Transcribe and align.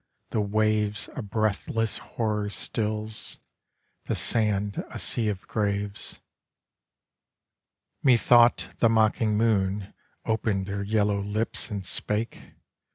The 0.31 0.41
waves 0.41 1.09
A 1.15 1.21
breathless 1.21 1.99
horror 1.99 2.49
stills; 2.49 3.37
The 4.05 4.15
sand, 4.15 4.83
a 4.89 4.97
sea 4.97 5.29
of 5.29 5.47
graves. 5.47 6.17
Methought 8.01 8.69
the 8.79 8.89
mocking 8.89 9.37
Moon 9.37 9.93
Open'd 10.25 10.67
her 10.69 10.81
yellow 10.81 11.21
lips 11.21 11.69
And 11.69 11.85
spake. 11.85 12.55